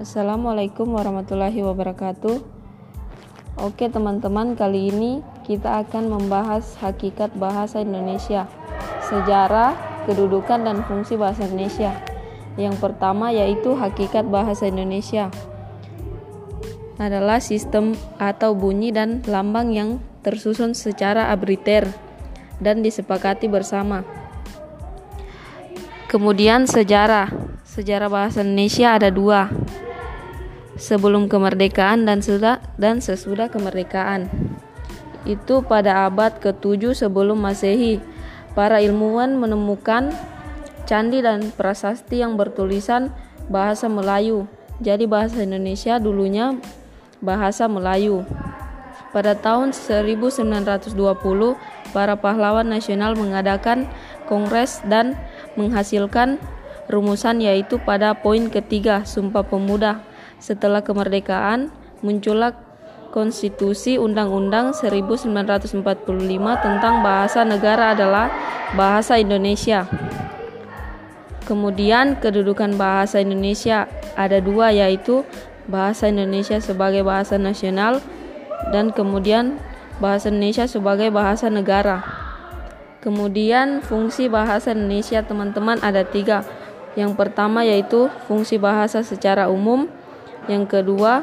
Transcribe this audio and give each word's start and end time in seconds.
Assalamualaikum 0.00 0.96
warahmatullahi 0.96 1.60
wabarakatuh. 1.60 2.40
Oke, 3.60 3.92
teman-teman, 3.92 4.56
kali 4.56 4.88
ini 4.88 5.20
kita 5.44 5.84
akan 5.84 6.08
membahas 6.08 6.72
hakikat 6.80 7.36
bahasa 7.36 7.84
Indonesia, 7.84 8.48
sejarah, 9.04 9.76
kedudukan, 10.08 10.64
dan 10.64 10.80
fungsi 10.88 11.20
bahasa 11.20 11.44
Indonesia. 11.44 12.00
Yang 12.56 12.80
pertama 12.80 13.28
yaitu 13.28 13.76
hakikat 13.76 14.24
bahasa 14.24 14.72
Indonesia 14.72 15.28
adalah 16.96 17.36
sistem 17.44 17.92
atau 18.16 18.56
bunyi 18.56 18.96
dan 18.96 19.20
lambang 19.28 19.68
yang 19.76 20.00
tersusun 20.24 20.72
secara 20.72 21.28
abriter 21.28 21.92
dan 22.56 22.80
disepakati 22.80 23.52
bersama. 23.52 24.08
Kemudian 26.08 26.64
sejarah. 26.64 27.52
Sejarah 27.68 28.08
bahasa 28.08 28.40
Indonesia 28.40 28.96
ada 28.96 29.12
dua. 29.12 29.46
Sebelum 30.78 31.26
kemerdekaan 31.26 32.06
dan 32.06 32.22
sudah 32.22 32.62
dan 32.78 33.02
sesudah 33.02 33.50
kemerdekaan. 33.50 34.30
Itu 35.26 35.66
pada 35.66 36.06
abad 36.08 36.38
ke-7 36.40 36.94
sebelum 36.94 37.40
Masehi. 37.42 38.00
Para 38.54 38.82
ilmuwan 38.82 39.38
menemukan 39.38 40.10
candi 40.90 41.22
dan 41.22 41.54
prasasti 41.54 42.18
yang 42.18 42.34
bertulisan 42.34 43.14
bahasa 43.46 43.86
Melayu. 43.86 44.50
Jadi 44.80 45.04
bahasa 45.04 45.44
Indonesia 45.44 46.00
dulunya 46.00 46.56
bahasa 47.20 47.68
Melayu. 47.68 48.24
Pada 49.10 49.34
tahun 49.34 49.74
1920, 49.74 50.94
para 51.90 52.14
pahlawan 52.14 52.66
nasional 52.70 53.18
mengadakan 53.18 53.90
kongres 54.30 54.80
dan 54.86 55.18
menghasilkan 55.58 56.38
rumusan 56.86 57.42
yaitu 57.42 57.78
pada 57.82 58.14
poin 58.14 58.46
ketiga 58.50 59.02
Sumpah 59.02 59.42
Pemuda. 59.42 60.02
Setelah 60.40 60.80
kemerdekaan, 60.80 61.68
muncullah 62.00 62.56
Konstitusi 63.10 63.98
Undang-Undang 63.98 64.72
1945 64.72 65.84
tentang 66.62 66.94
bahasa 67.02 67.42
negara 67.42 67.92
adalah 67.92 68.30
bahasa 68.78 69.18
Indonesia. 69.18 69.84
Kemudian 71.44 72.14
kedudukan 72.22 72.78
bahasa 72.78 73.18
Indonesia 73.18 73.90
ada 74.14 74.38
dua 74.38 74.70
yaitu 74.70 75.26
bahasa 75.66 76.06
Indonesia 76.06 76.62
sebagai 76.62 77.02
bahasa 77.02 77.34
nasional 77.36 77.98
dan 78.70 78.94
kemudian 78.94 79.58
bahasa 79.98 80.30
Indonesia 80.30 80.70
sebagai 80.70 81.10
bahasa 81.10 81.50
negara. 81.50 82.06
Kemudian 83.02 83.82
fungsi 83.82 84.30
bahasa 84.30 84.70
Indonesia 84.70 85.26
teman-teman 85.26 85.82
ada 85.82 86.06
tiga. 86.06 86.46
Yang 86.94 87.18
pertama 87.18 87.66
yaitu 87.66 88.06
fungsi 88.30 88.56
bahasa 88.60 89.02
secara 89.02 89.50
umum. 89.50 89.90
Yang 90.50 90.82
kedua 90.82 91.22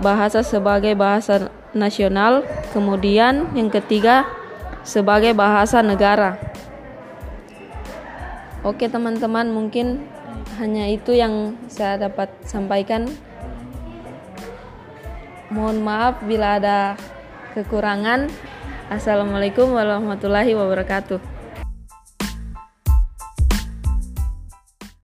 bahasa 0.00 0.40
sebagai 0.40 0.96
bahasa 0.96 1.52
nasional. 1.76 2.40
Kemudian 2.72 3.52
yang 3.52 3.68
ketiga 3.68 4.24
sebagai 4.80 5.36
bahasa 5.36 5.84
negara. 5.84 6.40
Oke 8.64 8.88
teman-teman 8.88 9.52
mungkin 9.52 10.08
hanya 10.56 10.88
itu 10.88 11.12
yang 11.12 11.52
saya 11.68 12.00
dapat 12.00 12.32
sampaikan. 12.48 13.12
Mohon 15.52 15.84
maaf 15.84 16.14
bila 16.24 16.56
ada 16.56 16.96
kekurangan. 17.52 18.32
Assalamualaikum 18.88 19.68
warahmatullahi 19.68 20.56
wabarakatuh. 20.56 21.43